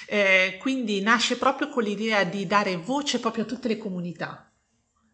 Eh, 0.07 0.57
quindi 0.59 0.99
nasce 1.01 1.37
proprio 1.37 1.69
con 1.69 1.83
l'idea 1.83 2.23
di 2.23 2.47
dare 2.47 2.75
voce 2.77 3.19
proprio 3.19 3.43
a 3.43 3.45
tutte 3.45 3.67
le 3.67 3.77
comunità 3.77 4.47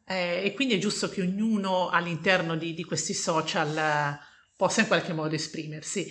eh, 0.05 0.43
e 0.45 0.53
quindi 0.53 0.75
è 0.75 0.77
giusto 0.77 1.09
che 1.09 1.21
ognuno 1.21 1.89
all'interno 1.89 2.55
di, 2.55 2.73
di 2.73 2.83
questi 2.83 3.13
social 3.13 3.75
eh, 3.77 4.19
possa 4.55 4.81
in 4.81 4.87
qualche 4.87 5.13
modo 5.13 5.35
esprimersi. 5.35 6.09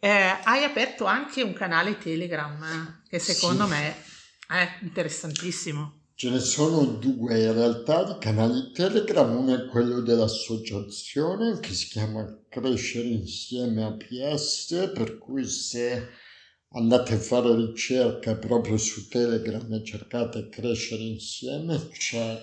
Eh, 0.00 0.36
hai 0.42 0.64
aperto 0.64 1.04
anche 1.06 1.42
un 1.42 1.54
canale 1.54 1.96
Telegram 1.96 3.02
che 3.08 3.18
secondo 3.18 3.64
sì. 3.64 3.70
me 3.70 3.96
eh, 4.50 4.84
interessantissimo. 4.84 6.02
Ce 6.16 6.30
ne 6.30 6.38
sono 6.38 6.84
due 6.84 7.42
in 7.42 7.52
realtà 7.52 8.04
di 8.04 8.18
canali 8.20 8.70
Telegram, 8.72 9.34
uno 9.36 9.54
è 9.54 9.66
quello 9.66 10.00
dell'associazione 10.00 11.58
che 11.58 11.72
si 11.72 11.88
chiama 11.88 12.40
Crescere 12.48 13.08
Insieme 13.08 13.82
APS, 13.82 14.92
per 14.94 15.18
cui 15.18 15.44
se 15.44 16.08
andate 16.68 17.14
a 17.14 17.18
fare 17.18 17.54
ricerca 17.56 18.36
proprio 18.36 18.76
su 18.76 19.08
Telegram 19.08 19.72
e 19.72 19.84
cercate 19.84 20.48
Crescere 20.48 21.02
Insieme 21.02 21.88
c'è 21.88 22.40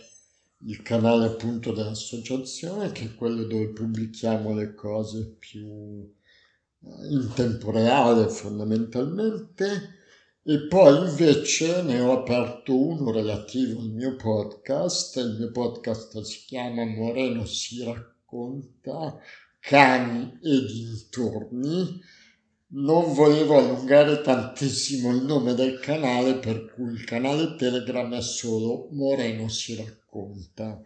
il 0.65 0.81
canale 0.81 1.25
appunto 1.25 1.72
dell'associazione 1.72 2.91
che 2.91 3.06
è 3.06 3.15
quello 3.15 3.43
dove 3.43 3.69
pubblichiamo 3.69 4.54
le 4.54 4.73
cose 4.73 5.38
più 5.39 6.13
eh, 6.84 7.08
in 7.10 7.32
tempo 7.34 7.71
reale 7.71 8.28
fondamentalmente 8.30 9.99
e 10.43 10.65
poi 10.67 11.08
invece 11.08 11.84
ne 11.84 11.99
ho 11.99 12.13
aperto 12.13 12.75
uno 12.75 13.12
relativo 13.12 13.80
al 13.80 13.89
mio 13.89 14.15
podcast. 14.15 15.17
Il 15.17 15.36
mio 15.38 15.51
podcast 15.51 16.19
si 16.21 16.45
chiama 16.47 16.84
Moreno 16.84 17.45
si 17.45 17.84
racconta 17.84 19.19
cani 19.60 20.39
e 20.41 20.65
dintorni. 20.65 22.01
Non 22.73 23.13
volevo 23.13 23.58
allungare 23.58 24.21
tantissimo 24.21 25.13
il 25.13 25.23
nome 25.23 25.54
del 25.54 25.80
canale, 25.80 26.36
per 26.36 26.73
cui 26.73 26.93
il 26.93 27.04
canale 27.04 27.56
Telegram 27.56 28.12
è 28.15 28.21
solo 28.21 28.88
Moreno 28.93 29.47
si 29.47 29.75
racconta. 29.75 30.82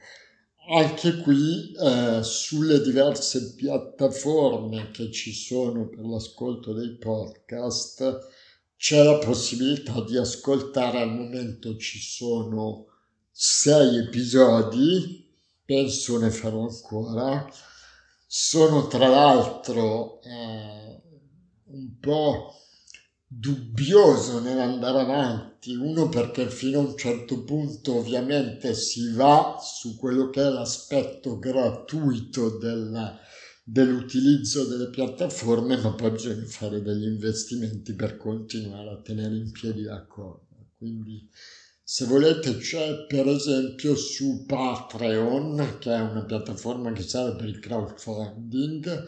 Anche 0.67 1.17
qui 1.17 1.71
eh, 1.79 2.23
sulle 2.23 2.81
diverse 2.81 3.53
piattaforme 3.53 4.89
che 4.91 5.11
ci 5.11 5.31
sono 5.31 5.87
per 5.87 6.03
l'ascolto 6.03 6.73
dei 6.73 6.97
podcast 6.97 8.33
c'è 8.77 9.03
la 9.03 9.17
possibilità 9.17 10.01
di 10.01 10.17
ascoltare 10.17 11.01
al 11.01 11.13
momento 11.13 11.77
ci 11.77 11.99
sono 11.99 12.85
sei 13.31 13.97
episodi 13.97 15.23
penso 15.65 16.19
ne 16.19 16.29
farò 16.29 16.61
ancora. 16.61 17.49
Sono 18.27 18.87
tra 18.87 19.07
l'altro 19.07 20.21
eh, 20.21 21.01
un 21.65 21.99
po' 21.99 22.53
dubbioso 23.27 24.39
nell'andare 24.39 24.99
avanti. 24.99 25.75
Uno 25.75 26.07
perché 26.09 26.49
fino 26.49 26.79
a 26.79 26.83
un 26.83 26.95
certo 26.95 27.43
punto 27.43 27.95
ovviamente 27.95 28.75
si 28.75 29.11
va 29.13 29.57
su 29.59 29.97
quello 29.97 30.29
che 30.29 30.41
è 30.41 30.49
l'aspetto 30.49 31.39
gratuito 31.39 32.57
della 32.57 33.19
dell'utilizzo 33.67 34.65
delle 34.65 34.91
piattaforme, 34.91 35.77
ma 35.77 35.93
poi 35.93 36.11
bisogna 36.11 36.45
fare 36.45 36.83
degli 36.83 37.05
investimenti 37.05 37.93
per 37.93 38.15
continuare 38.15 38.91
a 38.91 39.01
tenere 39.01 39.35
in 39.35 39.51
piedi 39.51 39.81
la 39.81 40.05
cosa. 40.05 40.45
Quindi, 40.77 41.27
se 41.81 42.05
volete, 42.05 42.57
c'è 42.57 43.05
per 43.07 43.27
esempio 43.27 43.95
su 43.95 44.45
Patreon, 44.45 45.77
che 45.79 45.91
è 45.91 45.99
una 45.99 46.25
piattaforma 46.25 46.91
che 46.91 47.01
serve 47.01 47.37
per 47.37 47.47
il 47.47 47.59
crowdfunding, 47.59 49.07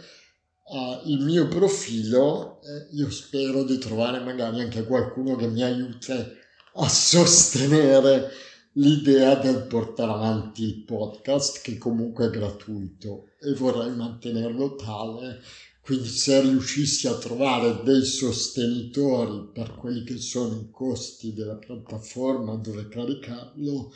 uh, 0.63 1.07
il 1.07 1.19
mio 1.19 1.47
profilo. 1.47 2.59
Eh, 2.63 2.95
io 2.95 3.11
spero 3.11 3.63
di 3.63 3.77
trovare 3.77 4.21
magari 4.21 4.61
anche 4.61 4.85
qualcuno 4.85 5.35
che 5.35 5.47
mi 5.47 5.61
aiuti 5.61 6.11
a 6.11 6.89
sostenere 6.89 8.31
l'idea 8.77 9.33
del 9.35 9.65
portare 9.65 10.11
avanti 10.11 10.61
il 10.63 10.83
podcast 10.83 11.61
che 11.61 11.79
comunque 11.79 12.27
è 12.27 12.29
gratuito 12.29 13.29
e 13.39 13.53
vorrei 13.53 13.95
mantenerlo 13.95 14.75
tale. 14.75 15.39
Quindi 15.81 16.07
se 16.07 16.41
riuscissi 16.41 17.07
a 17.07 17.17
trovare 17.17 17.81
dei 17.83 18.03
sostenitori 18.03 19.49
per 19.53 19.73
quelli 19.73 20.03
che 20.03 20.17
sono 20.17 20.55
i 20.55 20.67
costi 20.69 21.33
della 21.33 21.55
piattaforma 21.55 22.55
dove 22.57 22.87
caricarlo 22.87 23.89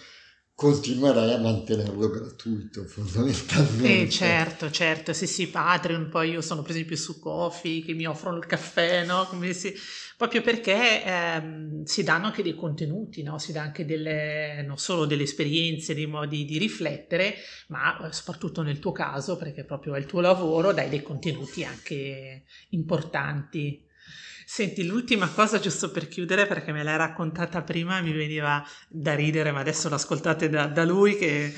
continuerei 0.53 1.33
a 1.33 1.39
mantenerlo 1.39 2.09
gratuito 2.09 2.83
fondamentalmente. 2.83 4.01
Eh, 4.01 4.09
certo, 4.09 4.69
certo, 4.69 5.13
sì 5.13 5.25
sì, 5.25 5.47
Patreon, 5.47 6.09
poi 6.09 6.31
io 6.31 6.41
sono 6.41 6.61
per 6.61 6.71
esempio 6.71 6.95
su 6.95 7.19
Coffee 7.19 7.83
che 7.83 7.93
mi 7.93 8.05
offrono 8.05 8.37
il 8.37 8.45
caffè, 8.45 9.03
no? 9.05 9.27
Si... 9.51 9.73
Proprio 10.17 10.43
perché 10.43 11.03
ehm, 11.03 11.83
si 11.83 12.03
danno 12.03 12.27
anche 12.27 12.43
dei 12.43 12.53
contenuti, 12.53 13.23
no? 13.23 13.39
Si 13.39 13.51
dà 13.51 13.63
anche 13.63 13.85
delle, 13.85 14.61
non 14.61 14.77
solo 14.77 15.05
delle 15.05 15.23
esperienze, 15.23 15.95
dei 15.95 16.05
modi 16.05 16.45
di 16.45 16.59
riflettere, 16.59 17.35
ma 17.69 18.07
eh, 18.07 18.13
soprattutto 18.13 18.61
nel 18.61 18.77
tuo 18.77 18.91
caso, 18.91 19.37
perché 19.37 19.63
proprio 19.63 19.95
è 19.95 19.99
il 19.99 20.05
tuo 20.05 20.19
lavoro, 20.21 20.73
dai 20.73 20.89
dei 20.89 21.01
contenuti 21.01 21.63
anche 21.63 22.43
importanti. 22.69 23.89
Senti, 24.53 24.85
l'ultima 24.85 25.29
cosa 25.29 25.59
giusto 25.59 25.91
per 25.91 26.09
chiudere, 26.09 26.45
perché 26.45 26.73
me 26.73 26.83
l'hai 26.83 26.97
raccontata 26.97 27.61
prima 27.61 27.97
e 27.97 28.01
mi 28.01 28.11
veniva 28.11 28.61
da 28.89 29.15
ridere, 29.15 29.53
ma 29.53 29.61
adesso 29.61 29.87
l'ascoltate 29.87 30.49
da, 30.49 30.67
da 30.67 30.83
lui 30.83 31.15
che, 31.15 31.53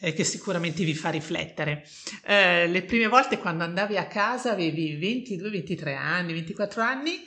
eh, 0.00 0.12
che, 0.12 0.22
sicuramente 0.22 0.84
vi 0.84 0.94
fa 0.94 1.08
riflettere. 1.08 1.88
Eh, 2.26 2.66
le 2.66 2.82
prime 2.82 3.06
volte 3.06 3.38
quando 3.38 3.64
andavi 3.64 3.96
a 3.96 4.06
casa 4.06 4.50
avevi 4.50 4.96
22, 4.96 5.48
23 5.48 5.94
anni, 5.94 6.34
24 6.34 6.82
anni, 6.82 7.26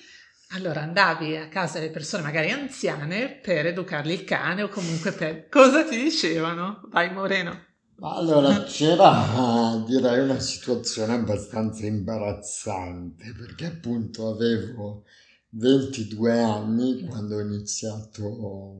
allora 0.49 0.83
andavi 0.83 1.37
a 1.37 1.47
casa 1.47 1.79
delle 1.79 1.91
persone 1.91 2.21
magari 2.21 2.51
anziane 2.51 3.29
per 3.29 3.65
educargli 3.65 4.11
il 4.11 4.23
cane 4.23 4.61
o 4.61 4.69
comunque 4.69 5.11
per... 5.11 5.49
Cosa 5.49 5.85
ti 5.85 5.97
dicevano? 5.99 6.81
Vai 6.91 7.11
Moreno. 7.11 7.68
Allora, 8.01 8.63
c'era 8.63 9.83
direi 9.85 10.21
una 10.23 10.39
situazione 10.39 11.15
abbastanza 11.15 11.85
imbarazzante 11.85 13.33
perché 13.37 13.65
appunto 13.65 14.29
avevo 14.29 15.03
22 15.49 16.41
anni 16.41 17.05
quando 17.05 17.35
ho 17.35 17.41
iniziato 17.41 18.79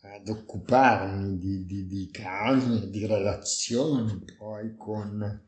ad 0.00 0.28
occuparmi 0.28 1.38
di, 1.38 1.64
di, 1.64 1.86
di 1.88 2.08
cani, 2.12 2.88
di 2.88 3.04
relazioni 3.04 4.24
poi 4.38 4.76
con 4.76 5.42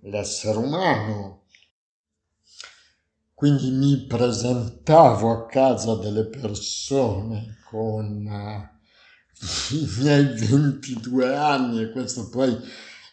l'essere 0.00 0.58
umano. 0.58 1.42
Quindi 3.32 3.70
mi 3.70 4.06
presentavo 4.08 5.30
a 5.30 5.46
casa 5.46 5.94
delle 5.94 6.26
persone 6.26 7.58
con 7.70 8.78
i 9.70 9.88
miei 9.98 10.34
22 10.34 11.34
anni 11.34 11.80
e 11.80 11.90
questo 11.90 12.28
poi 12.28 12.56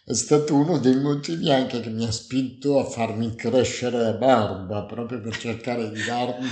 è 0.03 0.13
stato 0.13 0.55
uno 0.55 0.77
dei 0.77 0.95
motivi 0.95 1.51
anche 1.51 1.79
che 1.79 1.89
mi 1.89 2.05
ha 2.05 2.11
spinto 2.11 2.79
a 2.79 2.85
farmi 2.85 3.35
crescere 3.35 4.01
la 4.01 4.13
barba, 4.13 4.83
proprio 4.83 5.19
per 5.19 5.37
cercare 5.37 5.91
di 5.91 6.03
darmi 6.03 6.47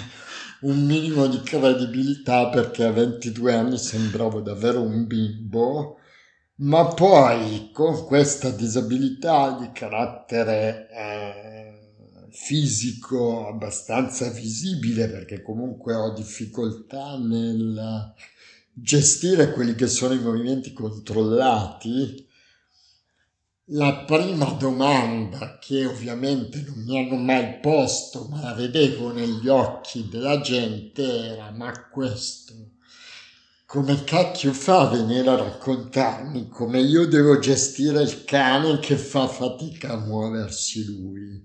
un 0.61 0.85
minimo 0.85 1.27
di 1.27 1.41
credibilità 1.41 2.49
perché 2.49 2.83
a 2.83 2.91
22 2.91 3.53
anni 3.53 3.77
sembravo 3.77 4.41
davvero 4.41 4.81
un 4.81 5.07
bimbo, 5.07 5.99
ma 6.55 6.85
poi 6.88 7.69
con 7.73 8.05
questa 8.05 8.49
disabilità 8.49 9.57
di 9.59 9.71
carattere 9.71 10.89
eh, 10.91 12.29
fisico 12.31 13.47
abbastanza 13.47 14.29
visibile 14.29 15.07
perché 15.07 15.41
comunque 15.41 15.95
ho 15.95 16.13
difficoltà 16.13 17.17
nel 17.17 18.13
gestire 18.75 19.51
quelli 19.51 19.73
che 19.73 19.88
sono 19.88 20.13
i 20.13 20.19
movimenti 20.19 20.73
controllati, 20.73 22.27
la 23.69 24.03
prima 24.05 24.45
domanda 24.51 25.57
che 25.59 25.85
ovviamente 25.85 26.61
non 26.61 26.83
mi 26.83 26.99
hanno 26.99 27.15
mai 27.15 27.59
posto, 27.59 28.27
ma 28.29 28.41
la 28.41 28.53
vedevo 28.53 29.11
negli 29.11 29.47
occhi 29.47 30.07
della 30.07 30.39
gente, 30.41 31.03
era 31.03 31.51
ma 31.51 31.89
questo 31.89 32.73
come 33.75 34.03
cacchio 34.03 34.53
fa 34.53 34.81
a 34.81 34.89
venire 34.89 35.27
a 35.27 35.35
raccontarmi 35.35 36.47
come 36.47 36.79
io 36.79 37.07
devo 37.07 37.39
gestire 37.39 38.03
il 38.03 38.23
cane 38.23 38.79
che 38.79 38.95
fa 38.95 39.27
fatica 39.27 39.93
a 39.93 39.97
muoversi 39.97 40.85
lui? 40.85 41.44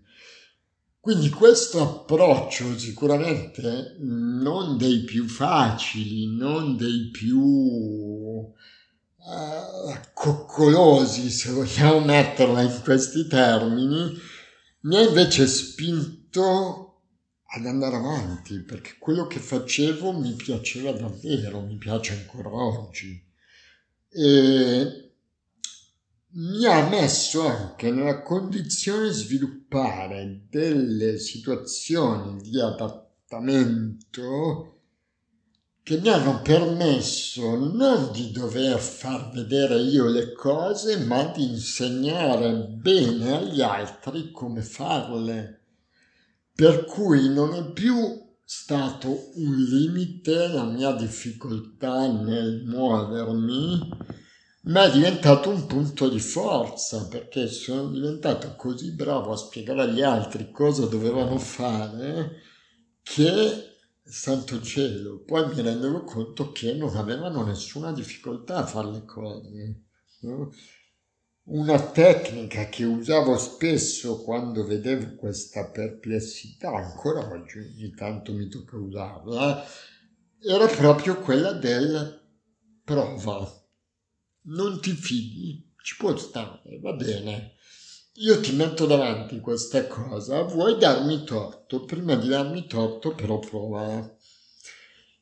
Quindi 1.00 1.30
questo 1.30 1.80
approccio 1.80 2.78
sicuramente 2.78 3.96
non 4.00 4.76
dei 4.76 5.02
più 5.04 5.26
facili, 5.26 6.36
non 6.36 6.76
dei 6.76 7.08
più 7.10 7.40
uh, 7.40 8.52
coccolosi, 10.12 11.30
se 11.30 11.52
vogliamo 11.52 12.00
metterla 12.04 12.60
in 12.60 12.80
questi 12.84 13.26
termini, 13.26 14.14
mi 14.80 14.96
ha 14.96 15.00
invece 15.00 15.46
spinto 15.46 17.00
ad 17.46 17.64
andare 17.64 17.96
avanti, 17.96 18.60
perché 18.60 18.96
quello 18.98 19.26
che 19.26 19.38
facevo 19.38 20.12
mi 20.12 20.34
piaceva 20.34 20.92
davvero, 20.92 21.62
mi 21.62 21.78
piace 21.78 22.12
ancora 22.12 22.50
oggi. 22.52 23.26
E 24.10 25.09
mi 26.32 26.64
ha 26.64 26.88
messo 26.88 27.44
anche 27.44 27.90
nella 27.90 28.22
condizione 28.22 29.08
di 29.08 29.14
sviluppare 29.14 30.42
delle 30.48 31.18
situazioni 31.18 32.40
di 32.40 32.60
adattamento 32.60 34.76
che 35.82 35.98
mi 35.98 36.08
hanno 36.08 36.40
permesso 36.40 37.56
non 37.56 38.12
di 38.12 38.30
dover 38.30 38.78
far 38.78 39.30
vedere 39.30 39.80
io 39.80 40.06
le 40.06 40.32
cose, 40.32 40.98
ma 40.98 41.32
di 41.34 41.50
insegnare 41.50 42.68
bene 42.68 43.36
agli 43.36 43.60
altri 43.60 44.30
come 44.30 44.62
farle. 44.62 45.64
Per 46.54 46.84
cui 46.84 47.28
non 47.28 47.54
è 47.54 47.72
più 47.72 47.96
stato 48.44 49.32
un 49.34 49.56
limite 49.56 50.46
la 50.46 50.64
mia 50.64 50.92
difficoltà 50.92 52.06
nel 52.06 52.62
muovermi, 52.66 53.88
ma 54.62 54.84
è 54.84 54.90
diventato 54.90 55.48
un 55.50 55.66
punto 55.66 56.08
di 56.08 56.20
forza 56.20 57.06
perché 57.08 57.48
sono 57.48 57.88
diventato 57.88 58.54
così 58.56 58.92
bravo 58.92 59.32
a 59.32 59.36
spiegare 59.36 59.82
agli 59.82 60.02
altri 60.02 60.50
cosa 60.50 60.86
dovevano 60.86 61.38
fare 61.38 62.42
che 63.02 63.70
santo 64.10 64.60
cielo, 64.60 65.22
poi 65.24 65.46
mi 65.54 65.62
rendevo 65.62 66.02
conto 66.02 66.50
che 66.52 66.74
non 66.74 66.96
avevano 66.96 67.44
nessuna 67.44 67.92
difficoltà 67.92 68.56
a 68.56 68.66
fare 68.66 68.90
le 68.90 69.04
cose. 69.04 69.84
Una 71.44 71.80
tecnica 71.80 72.66
che 72.66 72.84
usavo 72.84 73.38
spesso 73.38 74.22
quando 74.22 74.64
vedevo 74.64 75.14
questa 75.14 75.68
perplessità, 75.70 76.70
ancora 76.70 77.28
oggi 77.30 77.58
ogni 77.58 77.94
tanto 77.94 78.32
mi 78.32 78.48
tocca 78.48 78.76
usarla, 78.76 79.64
era 80.42 80.66
proprio 80.66 81.18
quella 81.20 81.52
del 81.52 82.20
prova. 82.84 83.59
Non 84.42 84.80
ti 84.80 84.92
fidi, 84.92 85.72
ci 85.82 85.96
può 85.96 86.16
stare, 86.16 86.78
va 86.80 86.92
bene, 86.92 87.56
io 88.14 88.40
ti 88.40 88.52
metto 88.52 88.86
davanti 88.86 89.38
questa 89.40 89.86
cosa, 89.86 90.42
vuoi 90.42 90.78
darmi 90.78 91.24
torto? 91.24 91.84
Prima 91.84 92.16
di 92.16 92.28
darmi 92.28 92.66
torto 92.66 93.14
però 93.14 93.38
prova. 93.38 94.16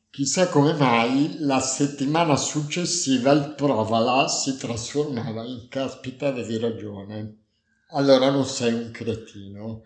Chissà 0.09 0.49
come 0.49 0.73
mai 0.73 1.37
la 1.39 1.59
settimana 1.59 2.35
successiva 2.35 3.31
il 3.31 3.53
provala 3.55 4.27
si 4.27 4.57
trasformava 4.57 5.45
in 5.45 5.67
caspita 5.69 6.27
avevi 6.27 6.57
ragione. 6.57 7.37
Allora 7.91 8.29
non 8.29 8.45
sei 8.45 8.73
un 8.73 8.91
cretino. 8.91 9.83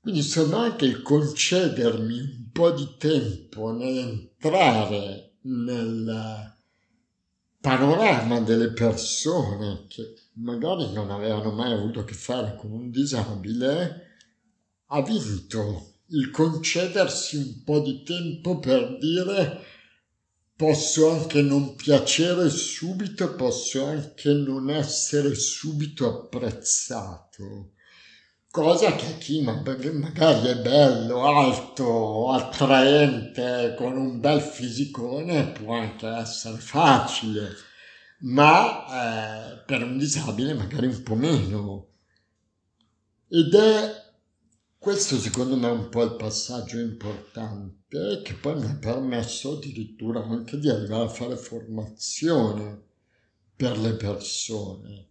Quindi 0.00 0.20
insomma 0.20 0.62
anche 0.62 0.86
il 0.86 1.02
concedermi 1.02 2.18
un 2.18 2.50
po' 2.52 2.72
di 2.72 2.96
tempo 2.98 3.70
nell'entrare 3.70 5.36
nel 5.42 6.56
panorama 7.68 8.40
delle 8.40 8.72
persone 8.72 9.84
che 9.88 10.14
magari 10.36 10.90
non 10.90 11.10
avevano 11.10 11.50
mai 11.50 11.70
avuto 11.70 12.00
a 12.00 12.04
che 12.04 12.14
fare 12.14 12.56
con 12.56 12.72
un 12.72 12.90
disabile, 12.90 14.06
ha 14.86 15.02
vinto 15.02 15.96
il 16.06 16.30
concedersi 16.30 17.36
un 17.36 17.62
po' 17.64 17.80
di 17.80 18.02
tempo 18.04 18.58
per 18.58 18.96
dire 18.96 19.60
posso 20.56 21.10
anche 21.10 21.42
non 21.42 21.74
piacere 21.74 22.48
subito, 22.48 23.34
posso 23.34 23.84
anche 23.84 24.32
non 24.32 24.70
essere 24.70 25.34
subito 25.34 26.08
apprezzato. 26.08 27.72
Cosa 28.58 28.96
che 28.96 29.18
chi 29.18 29.40
magari 29.40 30.48
è 30.48 30.56
bello, 30.56 31.24
alto, 31.24 32.32
attraente, 32.32 33.76
con 33.76 33.96
un 33.96 34.18
bel 34.18 34.40
fisicone 34.40 35.52
può 35.52 35.74
anche 35.74 36.08
essere 36.08 36.58
facile 36.58 37.50
ma 38.22 39.54
eh, 39.54 39.62
per 39.64 39.84
un 39.84 39.96
disabile 39.96 40.54
magari 40.54 40.88
un 40.88 41.02
po' 41.04 41.14
meno. 41.14 41.86
Ed 43.28 43.54
è 43.54 43.92
questo 44.76 45.18
secondo 45.18 45.54
me 45.56 45.68
un 45.68 45.88
po' 45.88 46.02
il 46.02 46.16
passaggio 46.16 46.80
importante 46.80 48.22
che 48.24 48.34
poi 48.34 48.58
mi 48.58 48.66
ha 48.66 48.74
permesso 48.74 49.52
addirittura 49.52 50.20
anche 50.24 50.58
di 50.58 50.68
arrivare 50.68 51.04
a 51.04 51.08
fare 51.08 51.36
formazione 51.36 52.82
per 53.54 53.78
le 53.78 53.92
persone, 53.92 55.07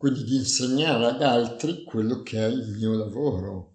quindi 0.00 0.24
di 0.24 0.36
insegnare 0.36 1.08
ad 1.08 1.22
altri 1.22 1.84
quello 1.84 2.22
che 2.22 2.38
è 2.38 2.46
il 2.46 2.68
mio 2.68 2.96
lavoro. 2.96 3.74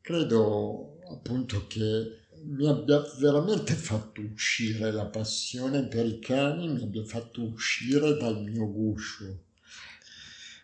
Credo 0.00 1.00
appunto 1.10 1.66
che 1.66 2.20
mi 2.44 2.68
abbia 2.68 3.02
veramente 3.18 3.74
fatto 3.74 4.20
uscire 4.20 4.92
la 4.92 5.06
passione 5.06 5.88
per 5.88 6.06
i 6.06 6.20
cani, 6.20 6.68
mi 6.68 6.82
abbia 6.82 7.04
fatto 7.04 7.42
uscire 7.42 8.16
dal 8.16 8.40
mio 8.44 8.70
guscio. 8.70 9.42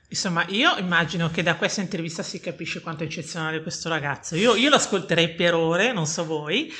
Insomma, 0.06 0.46
io 0.46 0.76
immagino 0.76 1.32
che 1.32 1.42
da 1.42 1.56
questa 1.56 1.80
intervista 1.80 2.22
si 2.22 2.38
capisce 2.38 2.80
quanto 2.80 3.02
è 3.02 3.06
eccezionale 3.06 3.60
questo 3.60 3.88
ragazzo. 3.88 4.36
Io, 4.36 4.54
io 4.54 4.68
lo 4.68 4.76
ascolterei 4.76 5.34
per 5.34 5.54
ore, 5.54 5.92
non 5.92 6.06
so 6.06 6.24
voi, 6.24 6.72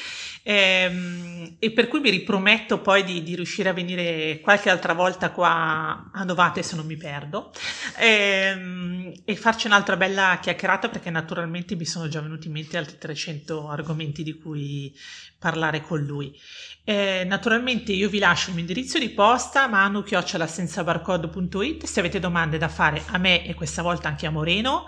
ehm, 0.43 1.57
e 1.59 1.71
per 1.73 1.89
cui 1.89 2.01
mi 2.01 2.11
riprometto 2.11 2.81
poi 2.81 3.05
di, 3.05 3.23
di, 3.23 3.35
riuscire 3.35 3.69
a 3.69 3.73
venire 3.73 4.41
qualche 4.41 4.71
altra 4.71 4.93
volta 4.93 5.31
qua 5.31 6.11
a 6.13 6.25
Novate 6.25 6.63
se 6.63 6.77
non 6.77 6.87
mi 6.87 6.97
perdo 6.97 7.53
ehm, 7.99 9.13
e 9.25 9.37
farci 9.37 9.67
un'altra 9.67 9.97
bella 9.97 10.39
chiacchierata 10.41 10.89
perché 10.89 11.11
naturalmente 11.11 11.75
mi 11.77 11.85
sono 11.85 12.09
già 12.09 12.21
venuti 12.21 12.47
in 12.47 12.55
mente 12.55 12.77
altri 12.77 12.99
300 12.99 13.69
argomenti 13.69 14.23
di 14.23 14.39
cui 14.39 14.97
parlare 15.39 15.81
con 15.81 16.01
lui. 16.01 16.39
Eh, 16.85 17.25
naturalmente 17.27 17.93
io 17.93 18.09
vi 18.09 18.19
lascio 18.19 18.49
il 18.49 18.55
mio 18.55 18.65
indirizzo 18.65 18.99
di 18.99 19.11
posta 19.11 19.69
manu-senzabarcode.it 19.69 21.85
se 21.85 22.01
avete 22.01 22.19
domande 22.19 22.59
da 22.59 22.69
fare 22.69 23.03
a 23.07 23.19
me 23.19 23.47
e 23.47 23.55
questa 23.55 23.83
volta 23.83 24.09
anche 24.09 24.27
a 24.27 24.31
Moreno 24.31 24.87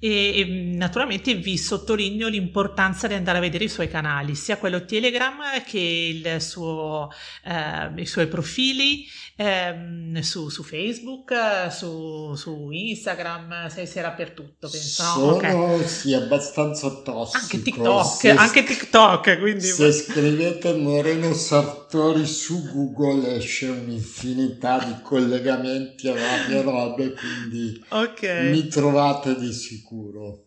e, 0.00 0.40
e 0.40 0.44
naturalmente 0.44 1.34
vi 1.34 1.58
sottolineo 1.58 2.28
l'importanza 2.28 3.06
di 3.06 3.14
andare 3.14 3.38
a 3.38 3.40
vedere 3.42 3.64
i 3.64 3.68
suoi 3.68 3.88
canali, 3.88 4.34
sia 4.34 4.56
quello 4.56 4.86
Telegram 4.86 5.62
che 5.64 5.78
il 5.78 6.40
suo, 6.40 7.10
eh, 7.44 8.00
i 8.00 8.06
suoi 8.06 8.26
profili 8.26 9.06
ehm, 9.36 10.20
su, 10.20 10.48
su, 10.48 10.62
Facebook, 10.62 11.34
su, 11.70 12.34
su, 12.34 12.70
Instagram, 12.70 13.68
sei 13.68 13.86
sera 13.86 14.12
per 14.12 14.30
tutto, 14.30 14.68
penso. 14.70 15.02
Sono 15.02 15.34
okay. 15.34 15.86
sì, 15.86 16.14
abbastanza 16.14 16.88
tossico. 17.02 17.42
Anche 17.42 17.62
TikTok, 17.62 18.06
se, 18.06 18.30
anche 18.30 18.64
TikTok, 18.64 19.38
quindi... 19.38 19.66
Se 19.66 19.92
scrivete 19.92 20.72
Moreno 20.72 21.34
Sartori 21.34 21.79
su 22.24 22.70
Google 22.72 23.36
esce 23.36 23.68
un'infinità 23.68 24.78
di 24.84 25.02
collegamenti 25.02 26.08
a 26.08 26.14
varie 26.14 26.62
robe, 26.62 27.14
quindi 27.14 27.84
okay. 27.88 28.50
mi 28.50 28.68
trovate 28.68 29.36
di 29.38 29.52
sicuro. 29.52 30.46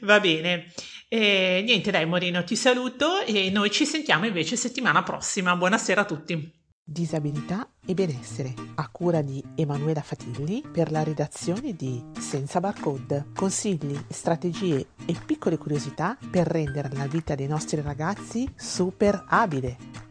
Va 0.00 0.18
bene. 0.18 0.72
E 1.08 1.62
niente, 1.64 1.90
dai 1.90 2.06
Moreno, 2.06 2.42
ti 2.44 2.56
saluto 2.56 3.22
e 3.24 3.50
noi 3.50 3.70
ci 3.70 3.84
sentiamo 3.84 4.26
invece 4.26 4.56
settimana 4.56 5.02
prossima. 5.02 5.56
Buonasera 5.56 6.02
a 6.02 6.04
tutti. 6.04 6.56
Disabilità 6.82 7.70
e 7.84 7.92
benessere, 7.92 8.54
a 8.76 8.88
cura 8.88 9.20
di 9.20 9.44
Emanuela 9.56 10.00
Fatilli 10.00 10.62
per 10.72 10.90
la 10.90 11.02
redazione 11.02 11.74
di 11.74 12.02
Senza 12.18 12.60
Barcode. 12.60 13.26
Consigli, 13.34 13.94
strategie 14.08 14.86
e 15.04 15.14
piccole 15.26 15.58
curiosità 15.58 16.16
per 16.30 16.46
rendere 16.46 16.88
la 16.94 17.06
vita 17.06 17.34
dei 17.34 17.46
nostri 17.46 17.82
ragazzi 17.82 18.50
super 18.56 19.22
abile. 19.28 20.07